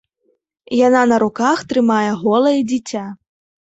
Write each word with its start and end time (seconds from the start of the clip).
Яна 0.87 1.03
на 1.13 1.21
руках 1.25 1.57
трымае 1.69 2.01
голае 2.25 2.59
дзіця. 2.75 3.09